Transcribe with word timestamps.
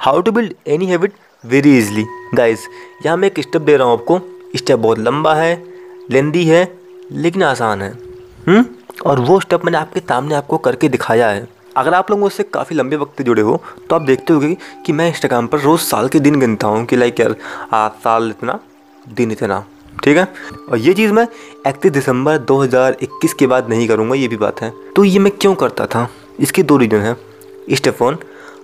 How 0.00 0.20
to 0.20 0.32
build 0.32 0.52
any 0.66 0.86
habit 0.86 1.12
very 1.44 1.76
easily 1.78 2.04
guys 2.34 2.66
यहाँ 3.06 3.16
मैं 3.16 3.28
एक 3.28 3.40
स्टेप 3.40 3.62
दे 3.62 3.76
रहा 3.76 3.86
हूँ 3.86 3.98
आपको। 3.98 4.18
स्टेप 4.56 4.78
बहुत 4.78 4.98
लंबा 4.98 5.34
है 5.34 5.62
लेंदी 6.10 6.44
है, 6.44 6.72
लेकिन 7.12 7.42
आसान 7.42 7.82
है। 7.82 7.90
हुँ? 8.48 8.64
और 9.06 9.20
वो 9.20 9.38
स्टेप 9.40 9.64
मैंने 9.64 9.78
आपके 9.78 10.00
सामने 10.00 10.34
आपको 10.34 10.58
करके 10.58 10.88
दिखाया 10.88 11.28
है। 11.28 11.48
अगर 11.76 11.94
आप 11.94 12.10
लोग 12.10 12.20
मुझसे 12.20 12.42
काफ़ी 12.42 12.76
लंबे 12.76 12.96
वक्त 12.96 13.22
जुड़े 13.22 13.42
हो 13.42 13.60
तो 13.90 13.96
आप 13.96 14.02
देखते 14.02 14.32
होगे 14.32 14.56
कि 14.86 14.92
मैं 14.92 15.08
इंस्टाग्राम 15.08 15.46
पर 15.46 15.60
रोज़ 15.60 15.80
साल 15.80 16.08
के 16.08 16.20
दिन 16.20 16.40
गिनता 16.40 16.68
हूँ 16.68 16.84
कि 16.84 16.96
लाइक 16.96 17.20
यार 17.20 17.34
आज 17.72 17.90
साल 18.04 18.30
इतना, 18.30 18.58
दिन 19.06 19.32
इतना। 19.32 19.64
ठीक 20.04 20.16
है? 20.16 20.28
और 20.70 20.78
ये 20.78 20.94
चीज़ 20.94 21.12
मैं 21.12 21.26
इकतीस 21.66 21.92
दिसंबर 21.92 22.38
2021 22.44 23.32
के 23.32 23.46
बाद 23.46 23.68
नहीं 23.68 23.88
करूँगा, 23.88 24.14
ये 24.14 24.28
भी 24.28 24.36
बात 24.36 24.62
है। 24.62 24.72
तो 24.96 25.04
ये 25.04 25.18
मैं 25.18 25.32
क्यों 25.32 25.54
करता 25.54 25.86
था? 25.86 26.08
इसके 26.40 26.62
दो 26.62 26.76
रीज़न 26.76 27.00
है। 27.00 27.16
स्टेप 27.72 28.02
वन 28.02 28.16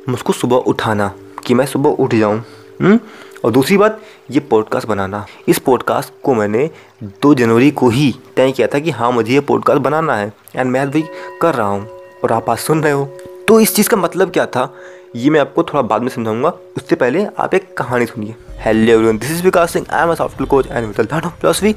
मुझको 0.09 0.33
सुबह 0.33 0.57
उठाना। 0.57 1.13
कि 1.47 1.55
मैं 1.55 1.67
सुबह 1.67 1.91
उठ 1.91 2.15
जाऊँ 2.15 2.39
हम्म? 2.81 2.99
और 3.45 3.51
दूसरी 3.53 3.77
बात, 3.77 4.01
ये 4.31 4.41
पॉडकास्ट 4.41 4.89
बनाना। 4.89 5.27
इस 5.49 5.59
पॉडकास्ट 5.59 6.13
को 6.23 6.35
मैंने 6.35 6.71
दो 7.03 7.35
जनवरी 7.35 7.71
को 7.71 7.89
ही 7.89 8.15
तय 8.37 8.53
किया 8.53 8.67
था 8.67 8.79
कि 8.79 8.91
हाँ 8.91 9.11
मुझे 9.13 9.33
ये 9.33 9.41
पॉडकास्ट 9.41 9.83
बनाना 9.83 10.17
है। 10.17 10.33
एंड 10.57 10.71
मैं 10.71 10.91
भी 10.91 11.05
कर 11.41 11.55
रहा 11.55 11.67
हूँ, 11.67 11.89
और 12.25 12.33
आप 12.33 12.51
आज 12.51 12.59
सुन 12.59 12.83
रहे 12.83 12.93
हो। 12.93 13.05
तो 13.49 13.61
इस 13.61 13.75
चीज़ 13.75 13.89
का 13.89 13.97
मतलब 13.97 14.31
क्या 14.31 14.47
था? 14.47 14.75
ये 15.17 15.31
मैं 15.31 15.41
आपको 15.41 15.63
थोड़ा 15.63 15.83
बाद 15.83 16.03
में 16.03 16.09
समझाऊँगा। 16.09 16.49
उससे 16.49 16.97
पहले 16.97 17.27
आप 17.39 17.55
एक 17.55 17.77
कहानी 17.77 18.07
सुनिए। 18.07 18.35
Hello 18.59 18.93
everyone 18.93 19.19
this 19.19 19.31
is 19.31 19.43
Vikas 19.43 19.73
Singh 19.73 19.87
I 19.91 20.03
am 20.03 20.11
a 20.11 20.15
software 20.15 20.49
coach 20.49 20.67
and 20.67 20.87
with 20.87 21.07
philosophy 21.41 21.75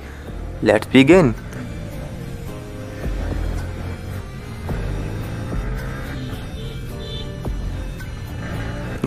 let's 0.64 0.88
begin 0.88 1.34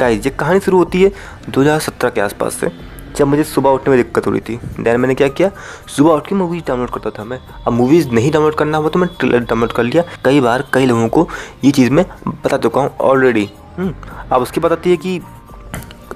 guys 0.00 0.26
ये 0.26 0.30
कहानी 0.30 0.60
शुरू 0.60 0.78
होती 0.78 1.02
है 1.02 1.10
2017 1.50 2.10
के 2.14 2.20
आसपास 2.20 2.54
से 2.60 2.68
जब 3.16 3.26
मुझे 3.26 3.44
सुबह 3.44 3.70
उठने 3.70 3.90
में 3.90 4.02
दिक्कत 4.02 4.26
हो 4.26 4.30
रही 4.32 4.40
थी। 4.40 4.56
देन 4.82 5.00
मैंने 5.00 5.14
क्या 5.14 5.28
किया 5.28 5.50
सुबह 5.96 6.12
उठ 6.12 6.26
के 6.28 6.34
मूवीज़ 6.34 6.62
डाउनलोड 6.66 6.90
करता 6.90 7.10
था 7.18 7.24
मैं। 7.24 7.38
अब 7.66 7.72
मूवीज़ 7.72 8.08
नहीं 8.10 8.30
डाउनलोड 8.32 8.54
करना 8.58 8.78
हुआ 8.78 8.88
तो 8.88 8.98
मैं 8.98 9.08
ट्रेलर 9.18 9.40
डाउनलोड 9.40 9.72
कर 9.72 9.82
लिया। 9.82 10.04
कई 10.24 10.40
बार 10.40 10.64
कई 10.74 10.86
लोगों 10.86 11.08
को 11.08 11.28
ये 11.64 11.70
चीज़ 11.70 11.90
मैं 11.90 12.04
बता 12.26 12.56
चुका 12.56 12.80
हूँ 12.80 12.90
ऑलरेडी 13.00 13.48
हम्म, 13.78 13.94
अब 14.32 14.42
उसकी 14.42 14.60
बात 14.60 14.72
आती 14.72 14.90
है 14.90 14.96
कि 14.96 15.20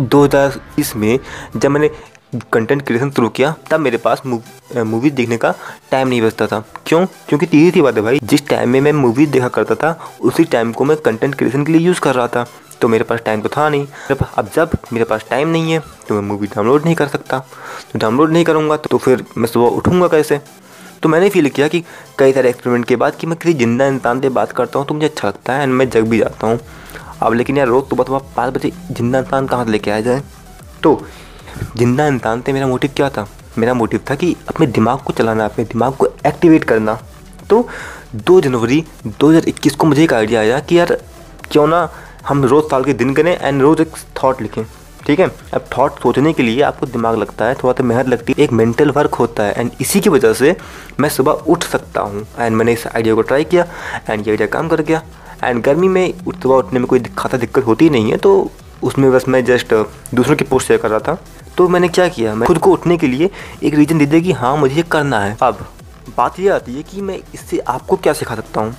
2020 0.00 0.94
में 0.96 1.18
जब 1.56 1.70
मैंने 1.70 1.90
कंटेंट 2.52 2.82
क्रिएशन 2.86 3.10
शुरू 3.10 3.28
किया 3.28 3.54
तब 3.70 3.80
मेरे 3.80 3.96
पास 4.04 4.22
मूवीज़ 4.26 5.14
देखने 5.14 5.36
का 5.36 5.54
टाइम 5.90 6.08
नहीं 6.08 6.22
बचता 6.22 6.46
था। 6.46 6.64
क्यों? 6.86 7.04
क्योंकि 7.28 7.46
तीसरी 7.46 7.70
सी 7.70 7.82
बात 7.82 7.96
है 7.96 8.02
भाई 8.02 8.20
जिस 8.24 8.48
टाइम 8.48 8.68
में 8.70 8.80
मैं 8.80 8.92
मूवीज़ 8.92 9.30
देखा 9.30 9.48
करता 9.48 9.74
था 9.74 9.98
उसी 10.20 10.44
टाइम 10.54 10.72
को 10.72 10.84
मैं 10.84 10.96
कंटेंट 11.04 11.34
क्रिएशन 11.34 11.64
के 11.64 11.72
लिए 11.72 11.86
यूज़ 11.86 12.00
कर 12.00 12.14
रहा 12.14 12.28
था। 12.28 12.46
तो 12.84 12.88
मेरे 12.88 13.04
पास 13.04 13.20
टाइम 13.24 13.40
तो 13.42 13.48
था 13.48 13.68
नहीं। 13.68 13.86
जब 14.08 14.24
अब 14.38 14.48
जब 14.54 14.70
मेरे 14.92 15.04
पास 15.04 15.24
टाइम 15.28 15.48
नहीं 15.48 15.72
है 15.72 15.78
तो 16.08 16.14
मैं 16.14 16.22
मूवी 16.22 16.46
डाउनलोड 16.46 16.84
नहीं 16.84 16.94
कर 16.94 17.06
सकता। 17.08 17.38
तो 17.92 17.98
डाउनलोड 17.98 18.30
नहीं 18.32 18.44
करूँगा 18.44 18.76
तो 18.78 18.98
फिर 18.98 19.24
मैं 19.36 19.46
सुबह 19.48 19.76
उठूँगा 19.76 20.08
कैसे? 20.08 20.40
तो 21.02 21.08
मैंने 21.08 21.28
फील 21.28 21.48
किया 21.48 21.68
कि 21.68 21.82
कई 22.18 22.32
सारे 22.32 22.48
एक्सपेरिमेंट 22.48 22.84
के 22.84 22.96
बाद 22.96 23.16
कि 23.16 23.26
मैं 23.26 23.36
किसी 23.38 23.54
ज़िंदा 23.58 23.86
इंसान 23.86 24.20
से 24.20 24.28
बात 24.30 24.52
करता 24.52 24.78
हूँ 24.78 24.86
तो 24.86 24.94
मुझे 24.94 25.06
अच्छा 25.06 25.28
लगता 25.28 25.52
है 25.52 25.62
एंड 25.62 25.72
मैं 25.72 25.88
जग 25.90 26.08
भी 26.08 26.18
जाता 26.18 26.46
हूँ। 26.46 26.58
अब 27.22 27.32
लेकिन 27.32 27.58
यार, 27.58 27.66
रोज़ 27.66 27.84
सुबह 27.84 28.04
सुबह 28.04 28.18
पाँच 28.36 28.54
बजे 28.54 28.70
ज़िंदा 28.90 29.18
इंसान 29.18 29.46
कहाँ 29.46 29.64
से 29.64 29.70
लेके 29.70 29.90
आया 29.90 30.00
जाए? 30.00 30.22
तो 30.82 30.94
ज़िंदा 31.76 32.06
इंसान 32.06 32.42
से 32.42 32.52
मेरा 32.52 32.66
मोटिव 32.66 32.90
क्या 32.96 33.08
था? 33.10 33.26
मेरा 33.58 33.74
मोटिव 33.74 34.04
था 34.10 34.14
कि 34.14 34.34
अपने 34.48 34.66
दिमाग 34.68 34.98
को 34.98 35.12
चलाना, 35.12 35.44
अपने 35.44 35.64
दिमाग 35.64 35.96
को 35.96 36.08
एक्टिवेट 36.26 36.64
करना। 36.64 36.98
तो 37.50 37.66
दो 38.16 38.40
जनवरी 38.40 38.84
2021 39.06 39.74
को 39.74 39.86
मुझे 39.86 40.02
एक 40.04 40.12
आइडिया 40.12 40.40
आया 40.40 40.60
कि 40.60 40.78
यार, 40.78 40.96
क्यों 41.50 41.66
ना 41.66 41.88
हम 42.28 42.44
रोज़ 42.44 42.64
साल 42.64 42.84
के 42.84 42.92
दिन 42.94 43.14
करें 43.14 43.36
एंड 43.40 43.62
रोज़ 43.62 43.82
एक 43.82 43.96
थाट 44.16 44.40
लिखें। 44.42 44.64
ठीक 45.06 45.20
है? 45.20 45.26
अब 45.54 45.64
थॉट 45.76 45.98
सोचने 46.02 46.32
के 46.32 46.42
लिए 46.42 46.60
आपको 46.62 46.86
दिमाग 46.86 47.16
लगता 47.18 47.44
है 47.44 47.54
थोड़ा 47.54 47.72
सा 47.72 47.84
मेहनत 47.84 48.08
लगती 48.08 48.34
है, 48.38 48.44
एक 48.44 48.52
मेंटल 48.52 48.90
वर्क 48.90 49.14
होता 49.14 49.42
है 49.42 49.52
एंड 49.52 49.70
इसी 49.80 50.00
की 50.00 50.10
वजह 50.10 50.32
से 50.32 50.56
मैं 51.00 51.08
सुबह 51.08 51.32
उठ 51.32 51.64
सकता 51.64 52.00
हूँ 52.00 52.26
एंड 52.38 52.56
मैंने 52.56 52.72
इस 52.72 52.86
आइडिया 52.86 53.14
को 53.14 53.22
ट्राई 53.22 53.44
किया 53.44 53.66
एंड 54.08 54.20
ये 54.20 54.30
आइडिया 54.30 54.46
काम 54.48 54.68
कर 54.68 54.80
गया। 54.82 55.02
एंड 55.44 55.62
गर्मी 55.62 55.88
में 55.88 56.12
सुबह 56.22 56.54
उठने 56.54 56.78
में 56.78 56.86
कोई 56.88 57.00
खासा 57.18 57.38
दिक्कत 57.38 57.66
होती 57.66 57.90
नहीं 57.90 58.10
है 58.10 58.16
तो 58.16 58.50
उसमें 58.82 59.10
बस 59.12 59.28
मैं 59.28 59.44
जस्ट 59.44 59.74
दूसरों 60.14 60.36
की 60.36 60.44
पोस्ट 60.44 60.68
शेयर 60.68 60.80
कर 60.80 60.90
रहा 60.90 60.98
था। 61.00 61.18
तो 61.56 61.68
मैंने 61.68 61.88
क्या 61.88 62.08
किया? 62.08 62.34
मैं 62.34 62.46
खुद 62.46 62.58
को 62.58 62.72
उठने 62.72 62.96
के 62.98 63.06
लिए 63.06 63.30
एक 63.62 63.74
रीज़न 63.74 63.98
दे 63.98 64.06
दिया 64.06 64.20
कि 64.20 64.32
हाँ 64.32 64.56
मुझे 64.56 64.74
ये 64.74 64.82
करना 64.82 65.20
है। 65.20 65.36
अब 65.42 65.66
बात 66.16 66.40
ये 66.40 66.48
आती 66.50 66.74
है 66.74 66.82
कि 66.82 67.00
मैं 67.00 67.18
इससे 67.34 67.58
आपको 67.58 67.96
क्या 67.96 68.12
सिखा 68.12 68.34
सकता 68.34 68.60
हूँ? 68.60 68.74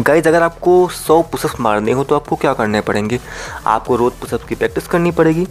गाइज़ 0.00 0.28
अगर 0.28 0.42
आपको 0.42 0.88
सौ 0.88 1.22
पुशअप्स 1.22 1.60
मारने 1.60 1.92
हो 1.92 2.04
तो 2.04 2.14
आपको 2.14 2.36
क्या 2.36 2.52
करने 2.52 2.80
पड़ेंगे? 2.80 3.20
आपको 3.66 3.96
रोज़ 3.96 4.14
पुशअप 4.14 4.42
की 4.42 4.54
प्रैक्टिस 4.54 4.86
करनी 4.86 5.10
पड़ेगी। 5.10 5.46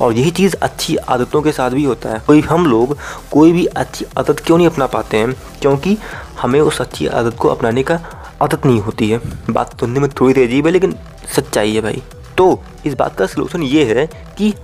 और 0.00 0.12
यही 0.12 0.30
चीज़ 0.30 0.56
अच्छी 0.62 0.96
आदतों 0.96 1.42
के 1.42 1.52
साथ 1.52 1.70
भी 1.70 1.84
होता 1.84 2.08
है। 2.08 2.18
कोई, 2.26 2.40
हम 2.40 2.66
लोग 2.66 2.96
कोई 3.32 3.52
भी 3.52 3.66
अच्छी 3.66 4.06
आदत 4.18 4.40
क्यों 4.40 4.56
नहीं 4.56 4.66
अपना 4.66 4.86
पाते 4.86 5.16
हैं? 5.16 5.32
क्योंकि 5.32 5.96
हमें 6.40 6.60
उस 6.60 6.80
अच्छी 6.80 7.06
आदत 7.06 7.36
को 7.36 7.48
अपनाने 7.48 7.82
का 7.82 8.00
आदत 8.42 8.66
नहीं 8.66 8.80
होती 8.80 9.10
है। 9.10 9.20
बात 9.50 9.80
सुनने 9.80 10.00
में 10.00 10.10
थोड़ी 10.10 10.44
अजीब 10.44 10.66
है 10.66 10.72
लेकिन 10.72 10.96
सच्चाई 11.36 11.74
है 11.74 11.80
भाई। 11.80 12.02
तो 12.38 12.62
इस 12.86 12.94
बात 12.94 13.16
का 13.16 13.26
सलूशन 13.26 13.62
ये 13.62 13.84
है 13.94 14.06
कि 14.06 14.54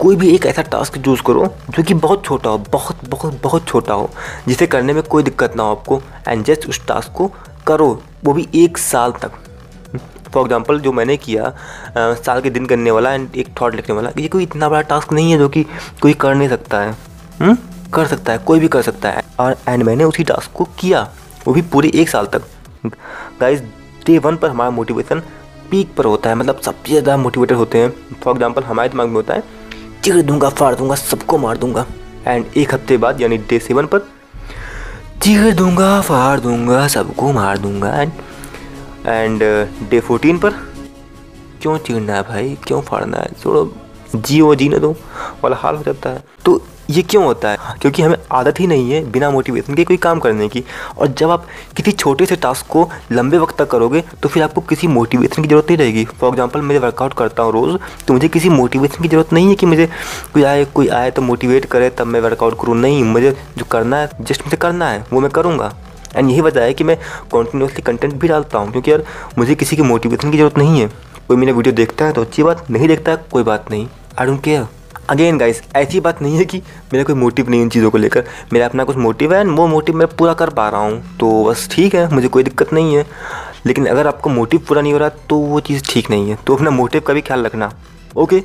कोई 0.00 0.16
भी 0.16 0.34
एक 0.34 0.46
ऐसा 0.46 0.62
टास्क 0.62 0.98
चूज़ 0.98 1.22
करो, 1.22 1.46
जो 1.70 1.82
कि 1.82 1.94
बहुत 1.94 2.24
छोटा 2.24 2.50
हो, 2.50 2.58
बहुत 2.58 3.04
बहुत 3.08 3.40
बहुत 3.42 3.66
छोटा 3.66 3.94
हो, 3.94 4.10
जिसे 4.48 4.66
करने 4.66 4.92
में 4.92 5.02
कोई 5.02 5.22
दिक्कत 5.22 5.56
ना 5.56 5.62
हो 5.62 5.70
आपको। 5.70 6.00
एंड 6.28 6.44
जस्ट 6.44 6.68
उस 6.68 6.86
टास्क 6.86 7.12
को 7.12 7.30
करो 7.70 7.88
वो 8.24 8.32
भी 8.32 8.48
एक 8.54 8.78
साल 8.78 9.12
तक। 9.22 9.32
फॉर 10.28 10.42
एग्ज़ाम्पल 10.42 10.78
जो 10.80 10.92
मैंने 10.92 11.16
किया 11.18 11.44
आ, 11.44 12.12
साल 12.14 12.40
के 12.40 12.50
दिन 12.50 12.66
करने 12.66 12.90
वाला 12.90 13.12
एंड 13.12 13.36
एक 13.36 13.48
थॉट 13.60 13.74
लिखने 13.74 13.94
वाला 13.94 14.10
ये 14.18 14.28
कोई 14.28 14.42
इतना 14.42 14.68
बड़ा 14.68 14.80
टास्क 14.84 15.12
नहीं 15.12 15.32
है 15.32 15.38
जो 15.38 15.48
कि 15.48 15.62
कोई 16.02 16.12
कर 16.14 16.34
नहीं 16.34 16.48
सकता 16.48 16.80
है। 16.80 16.90
हुँ? 16.90 16.96
हम्म? 17.40 17.56
कर 17.94 18.06
सकता 18.06 18.32
है 18.32 18.38
कोई 18.40 18.60
भी 18.60 18.68
कर 18.68 18.82
सकता 18.82 19.10
है। 19.10 19.22
और 19.40 19.56
एंड 19.68 19.82
मैंने 19.82 20.04
उसी 20.04 20.24
टास्क 20.24 20.52
को 20.54 20.64
किया 20.80 21.02
वो 21.46 21.52
भी 21.54 21.62
पूरे 21.72 21.90
एक 21.94 22.08
साल 22.08 22.26
तक। 22.26 22.42
गाइज़ 23.40 23.62
डे 24.06 24.18
वन 24.18 24.36
पर 24.36 24.50
हमारा 24.50 24.70
मोटिवेशन 24.70 25.22
पीक 25.70 25.94
पर 25.96 26.04
होता 26.04 26.30
है 26.30 26.36
मतलब 26.36 26.60
सबसे 26.60 26.90
ज़्यादा 26.90 27.16
मोटिवेटेड 27.16 27.56
होते 27.56 27.78
हैं। 27.78 27.90
फॉर 28.14 28.34
एग्ज़ाम्पल 28.34 28.62
हमारे 28.62 28.88
दिमाग 28.88 29.08
में 29.08 29.14
होता 29.14 29.34
है 29.34 29.42
चिड़ 30.04 30.22
दूँगा 30.22 30.48
फाड़ 30.50 30.74
दूँगा 30.74 30.94
सबको 30.96 31.38
मार 31.38 31.56
दूँगा। 31.56 31.86
एंड 32.26 32.46
एक 32.56 32.74
हफ़्ते 32.74 32.96
बाद 32.98 33.20
यानी 33.20 33.38
डे 33.40 33.58
सेवन 33.58 33.86
पर 33.86 34.08
चीर 35.22 35.54
दूँगा, 35.54 36.00
फाड़ 36.00 36.40
दूँगा, 36.40 36.88
सबको 36.88 37.32
मार 37.32 37.58
दूँगा। 37.58 38.02
एंड 38.02 38.12
एंड 39.06 39.42
डे 39.90 40.00
फोर्टीन 40.00 40.38
पर, 40.38 40.50
क्यों 41.62 41.78
चीरना 41.78 42.14
है 42.14 42.22
भाई? 42.22 42.58
क्यों 42.66 42.80
फाड़ना 42.80 43.16
है? 43.16 43.28
छोड़ो। 43.42 43.76
जियो 44.16 44.54
जीने 44.54 44.78
दो, 44.78 44.90
वाला 45.42 45.56
हाल 45.56 45.76
हो 45.76 45.82
जाता 45.82 46.10
है। 46.10 46.22
तो 46.44 46.60
ये 46.90 47.02
क्यों 47.02 47.24
होता 47.24 47.50
है? 47.50 47.56
क्योंकि 47.80 48.02
हमें 48.02 48.16
आदत 48.32 48.60
ही 48.60 48.66
नहीं 48.66 48.90
है 48.90 49.02
बिना 49.12 49.30
मोटिवेशन 49.30 49.74
के 49.74 49.84
कोई 49.84 49.96
काम 49.98 50.18
करने 50.20 50.48
की। 50.48 50.62
और 50.98 51.06
जब 51.08 51.30
आप 51.30 51.46
किसी 51.76 51.92
छोटे 51.92 52.26
से 52.26 52.36
टास्क 52.36 52.66
को 52.66 52.88
लंबे 53.12 53.38
वक्त 53.38 53.56
तक 53.58 53.70
करोगे 53.70 54.02
तो 54.22 54.28
फिर 54.28 54.42
आपको 54.42 54.60
किसी 54.62 54.86
मोटिवेशन 54.88 55.42
की 55.42 55.48
ज़रूरत 55.48 55.66
नहीं 55.68 55.78
रहेगी। 55.78 56.04
फॉर 56.04 56.30
एग्जांपल 56.30 56.60
मैं 56.60 56.78
वर्कआउट 56.78 57.14
करता 57.14 57.42
हूँ 57.42 57.52
रोज़ 57.52 57.76
तो 58.06 58.14
मुझे 58.14 58.28
किसी 58.28 58.48
मोटिवेशन 58.48 59.02
की 59.02 59.08
ज़रूरत 59.08 59.32
नहीं 59.32 59.48
है 59.48 59.54
कि 59.54 59.66
मुझे 59.66 59.88
कोई 60.34 60.42
आए 60.44 60.64
कोई 60.66 60.88
आए 60.88 61.10
तो 61.10 61.22
मोटिवेट 61.22 61.64
करे, 61.66 61.90
तब 61.90 62.06
मैं 62.06 62.20
वर्कआउट 62.20 62.58
करूँ। 62.60 62.76
नहीं, 62.76 63.04
मुझे 63.04 63.36
जो 63.58 63.64
करना 63.70 63.96
है 63.96 64.10
जस्ट 64.20 64.42
मुझे 64.44 64.56
करना 64.56 64.88
है, 64.88 65.04
वो 65.12 65.20
मैं 65.20 65.30
करूँगा। 65.30 65.72
एंड 66.16 66.30
यही 66.30 66.40
वजह 66.40 66.62
है 66.62 66.72
कि 66.74 66.84
मैं 66.84 66.96
कॉन्टीन्यूसली 67.32 67.82
कंटेंट 67.82 68.14
भी 68.14 68.28
डालता 68.28 68.58
हूँ, 68.58 68.70
क्योंकि 68.72 68.90
यार 68.90 69.04
मुझे 69.38 69.54
किसी 69.54 69.76
की 69.76 69.82
मोटिवेशन 69.82 70.30
की 70.30 70.38
ज़रूरत 70.38 70.58
नहीं 70.58 70.80
है। 70.80 70.90
कोई 71.30 71.36
मेरा 71.36 71.52
वीडियो 71.52 71.74
देखता 71.74 72.04
है 72.04 72.12
तो 72.12 72.20
अच्छी 72.20 72.42
बात, 72.42 72.64
नहीं 72.70 72.86
देखता, 72.88 73.14
कोई 73.16 73.42
बात 73.42 73.70
नहीं। 73.70 73.86
I 74.18 74.26
don't 74.26 74.42
care 74.44 74.66
again 75.10 75.36
guys 75.38 75.62
ऐसी 75.76 76.00
बात 76.00 76.22
नहीं 76.22 76.38
है 76.38 76.44
कि 76.44 76.58
मेरा 76.92 77.04
कोई 77.04 77.14
मोटिव 77.14 77.50
नहीं 77.50 77.60
इन 77.62 77.68
चीज़ों 77.68 77.90
को 77.90 77.98
लेकर। 77.98 78.24
मेरा 78.52 78.66
अपना 78.66 78.84
कुछ 78.84 78.96
मोटिव 78.96 79.34
है 79.34 79.40
एंड 79.40 79.50
वो 79.58 79.66
मोटिव 79.66 79.96
मैं 79.96 80.08
पूरा 80.08 80.32
कर 80.34 80.50
पा 80.50 80.68
रहा 80.68 80.80
हूँ। 80.80 81.16
तो 81.18 81.44
बस 81.44 81.68
ठीक 81.72 81.94
है, 81.94 82.06
मुझे 82.14 82.28
कोई 82.28 82.42
दिक्कत 82.42 82.72
नहीं 82.72 82.96
है। 82.96 83.06
लेकिन 83.66 83.86
अगर 83.86 84.06
आपको 84.06 84.30
मोटिव 84.30 84.64
पूरा 84.68 84.82
नहीं 84.82 84.92
हो 84.92 84.98
रहा 84.98 85.08
तो 85.28 85.36
वो 85.38 85.60
चीज़ 85.60 85.82
ठीक 85.90 86.10
नहीं 86.10 86.30
है। 86.30 86.38
तो 86.46 86.56
अपना 86.56 86.70
मोटिव 86.70 87.00
का 87.00 87.14
भी 87.14 87.20
ख्याल 87.20 87.46
रखना। 87.46 87.72
ओके 88.16 88.40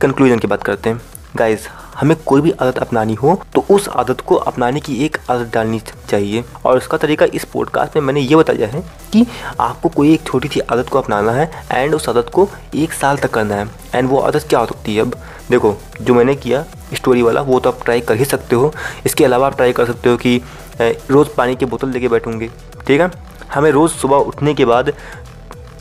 कंक्लूजन 0.00 0.38
की 0.38 0.46
बात 0.46 0.62
करते 0.62 0.90
हैं। 0.90 1.00
गाइस 1.36 1.66
हमें 1.96 2.16
कोई 2.26 2.40
भी 2.40 2.50
आदत 2.52 2.78
अपनानी 2.78 3.14
हो 3.14 3.34
तो 3.54 3.64
उस 3.70 3.88
आदत 3.88 4.20
को 4.20 4.34
अपनाने 4.34 4.80
की 4.80 4.94
एक 5.04 5.16
आदत 5.30 5.52
डालनी 5.54 5.80
चाहिए। 6.10 6.44
और 6.66 6.76
उसका 6.76 6.98
तरीका 6.98 7.26
इस 7.34 7.44
पॉडकास्ट 7.44 7.96
में 7.96 8.02
मैंने 8.02 8.20
ये 8.20 8.36
बताया 8.36 8.66
है 8.66 8.80
कि 9.12 9.26
आपको 9.60 9.88
कोई 9.88 10.12
एक 10.14 10.22
छोटी 10.22 10.48
सी 10.48 10.60
आदत 10.62 10.88
को 10.88 10.98
अपनाना 10.98 11.32
है 11.32 11.50
एंड 11.72 11.94
उस 11.94 12.08
आदत 12.08 12.30
को 12.34 12.48
एक 12.74 12.92
साल 12.92 13.16
तक 13.16 13.30
करना 13.30 13.54
है। 13.54 13.68
एंड 13.94 14.08
वो 14.10 14.18
आदत 14.18 14.46
क्या 14.48 14.60
हो 14.60 14.66
सकती 14.66 14.94
है? 14.94 15.02
अब 15.02 15.14
देखो, 15.50 15.74
जो 16.00 16.14
मैंने 16.14 16.34
किया 16.36 16.64
स्टोरी 16.94 17.22
वाला, 17.22 17.40
वो 17.40 17.60
तो 17.60 17.70
आप 17.70 17.84
ट्राई 17.84 18.00
कर 18.00 18.16
ही 18.16 18.24
सकते 18.24 18.56
हो। 18.56 18.72
इसके 19.06 19.24
अलावा 19.24 19.46
आप 19.46 19.56
ट्राई 19.56 19.72
कर 19.72 19.86
सकते 19.86 20.10
हो 20.10 20.16
कि 20.16 20.40
रोज़ 20.80 21.28
पानी 21.36 21.56
की 21.56 21.64
बोतल 21.64 21.88
लेके 21.88 22.08
बैठूँगी, 22.08 22.48
ठीक 22.86 23.00
है? 23.00 23.10
हमें 23.54 23.70
रोज़ 23.70 23.92
सुबह 23.92 24.16
उठने 24.18 24.54
के 24.54 24.64
बाद 24.64 24.92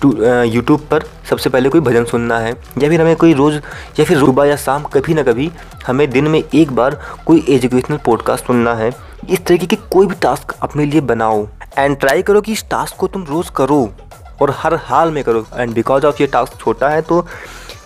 यूट्यूब 0.06 0.88
पर 0.92 1.04
सबसे 1.30 1.50
पहले 1.50 1.70
कोई 1.70 1.82
भजन 1.82 2.06
सुनना 2.06 2.38
है, 2.40 2.52
या 2.52 2.90
फिर 2.90 3.02
हमें 3.02 3.16
कोई 3.16 3.34
रोज़, 3.34 3.56
या 4.00 4.06
फिर 4.06 4.20
सुबह 4.20 4.46
या 4.46 4.56
शाम 4.58 4.84
कभी 4.94 5.14
ना 5.14 5.24
कभी 5.24 5.50
हमें 5.88 6.10
दिन 6.12 6.28
में 6.28 6.44
एक 6.44 6.72
बार 6.72 7.00
कोई 7.26 7.46
एजुकेशनल 7.50 7.98
पॉडकास्ट 8.06 8.46
सुनना 8.46 8.74
है। 8.76 8.92
इस 9.30 9.46
तरीके 9.46 9.66
की 9.66 9.76
कोई 9.92 10.08
भी 10.08 10.16
टास्क 10.22 10.56
अपने 10.62 10.86
लिए 10.86 11.02
बनाओ 11.04 11.48
एंड 11.78 11.98
ट्राई 12.00 12.22
करो 12.22 12.42
कि 12.42 12.52
इस 12.52 12.64
टास्क 12.70 12.96
को 12.96 13.08
तुम 13.08 13.24
रोज़ 13.26 13.52
करो, 13.56 13.90
और 14.42 14.56
हर 14.58 14.76
हाल 14.84 15.12
में 15.12 15.24
करो। 15.24 15.46
एंड 15.54 15.74
बिकॉज़ 15.74 16.06
ऑफ़ 16.06 16.22
ये 16.22 16.28
टास्क 16.28 16.60
छोटा 16.60 16.90
है 16.90 17.02
तो 17.02 17.26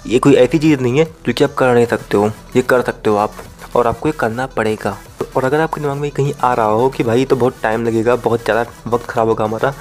ये 0.08 0.20
कोई 0.20 0.34
ऐसी 0.36 0.60
चीज़ 0.60 0.80
नहीं 0.80 1.00
है 1.00 1.06
जो 1.26 1.34
कि 1.34 1.44
आप 1.44 1.54
कर 1.58 1.74
नहीं 1.74 1.86
सकते 1.86 2.18
हो, 2.18 2.32
ये 2.56 2.62
कर 2.62 2.82
सकते 2.82 3.10
हो 3.10 3.16
आप, 3.18 3.32
और 3.76 3.88
आपको 3.88 4.10
ये 4.10 4.14
करना 4.20 4.46
पड़ेगा। 4.48 4.98
और 5.36 5.44
अगर 5.44 5.60
आपके 5.60 5.82
दिमाग 5.82 5.98
में 5.98 6.10
कहीं 6.12 6.34
आ 6.44 6.54
रहा 6.54 6.66
हो 6.66 6.90
कि 6.90 7.04
भाई 7.04 7.26
तो 7.26 7.36
बहुत 7.36 7.56
टाइम 7.64 7.86
लगेगा, 7.86 8.16
बहुत 8.16 8.44
ज़्यादा 8.44 8.66
वक्त 8.88 9.06
ख़राब 9.06 9.28
होगा 9.28 9.46
हमारा 9.46 9.74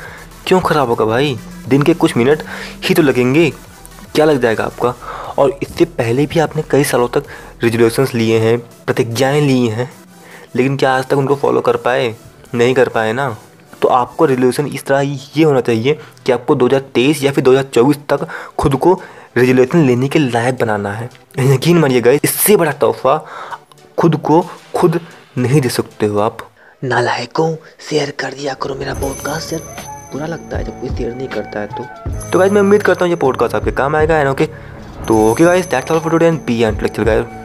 क्यों 0.47 0.61
ख़राब 0.61 0.89
होगा 0.89 1.05
भाई? 1.05 1.39
दिन 1.69 1.83
के 1.83 1.95
कुछ 1.95 2.17
मिनट 2.17 2.43
ही 2.85 2.95
तो 2.95 3.03
लगेंगे। 3.03 3.51
क्या 4.15 4.25
लग 4.25 4.41
जाएगा 4.43 4.65
आपका? 4.65 4.95
और 5.39 5.59
इससे 5.63 5.85
पहले 5.85 6.27
भी 6.27 6.41
आपने 6.41 6.63
कई 6.71 6.85
सालों 6.85 7.09
तक 7.09 7.25
रेजोल्यूशंस 7.63 8.15
लिए 8.15 8.39
हैं, 8.39 8.59
प्रतिज्ञाएँ 8.59 9.41
ली 9.41 9.67
हैं, 9.69 9.91
लेकिन 10.57 10.77
क्या 10.77 10.97
आज 10.97 11.05
तक 11.05 11.17
उनको 11.17 11.35
फॉलो 11.35 11.61
कर 11.61 11.77
पाए? 11.77 12.17
नहीं 12.55 12.75
कर 12.75 12.89
पाए 12.89 13.13
ना? 13.13 13.37
तो 13.83 13.89
आपको 13.89 14.25
रेजोल्यूशन 14.25 14.67
इस 14.67 14.85
तरह 14.85 15.01
ये 15.37 15.43
होना 15.43 15.61
चाहिए 15.61 15.99
कि 16.27 16.33
आपको 16.33 16.55
2023 16.55 17.23
या 17.23 17.33
फिर 17.33 17.45
2024 17.45 17.97
तक 17.97 18.29
खुद 18.59 18.77
को 18.77 19.01
रेजोल्यूशन 19.37 19.87
लेने 19.87 20.09
के 20.09 20.19
लायक 20.19 20.59
बनाना 20.61 20.93
है। 20.93 21.11
यकीन 21.39 21.79
मानिएगा 21.79 22.11
इससे 22.11 22.57
बड़ा 22.57 22.73
तोहफा 22.73 23.27
खुद 23.99 24.17
को 24.17 24.47
खुद 24.75 25.01
नहीं 25.39 25.61
दे 25.61 25.69
सकते 25.69 26.07
हो 26.07 26.19
आप। 26.19 26.39
नालायकों 26.85 27.57
शेयर 27.91 28.11
कर 28.11 28.33
दिया 28.33 28.55
करो 28.55 28.75
मेरा 28.75 28.95
पॉडकास्ट 28.95 29.55
बुरा 30.15 30.27
लगता 30.27 30.57
है, 30.57 30.65
जब 30.65 30.81
कोई 30.81 30.97
शेयर 30.97 31.15
नहीं 31.15 31.29
करता 31.29 31.61
है 31.61 31.67
तो। 31.67 31.85
तो 32.31 32.39
गाइज़ 32.39 32.53
मैं 32.53 32.61
उम्मीद 32.61 32.83
करता 32.83 33.05
हूँ 33.05 33.11
ये 33.11 33.17
पॉडकास्ट 33.21 33.55
आपके 33.55 33.73
काम 33.83 33.97
आएगा 33.97 34.19
एंड 34.19 34.29
ओके 34.29 34.47
तो 35.09 35.31
okay 35.31 35.45
guys 35.45 35.69
that's 35.69 35.91
all 35.91 36.01
for 36.01 36.13
today 36.13 36.27
and 36.27 36.41
be 36.47 36.63
and 36.63 36.83
guys 36.99 37.44